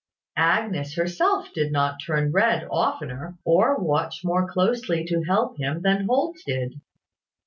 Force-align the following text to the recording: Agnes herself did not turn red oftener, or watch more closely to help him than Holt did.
Agnes 0.35 0.95
herself 0.95 1.53
did 1.53 1.71
not 1.71 1.99
turn 2.03 2.31
red 2.31 2.67
oftener, 2.71 3.37
or 3.45 3.77
watch 3.77 4.23
more 4.25 4.51
closely 4.51 5.05
to 5.05 5.21
help 5.25 5.59
him 5.59 5.83
than 5.83 6.07
Holt 6.07 6.39
did. 6.43 6.81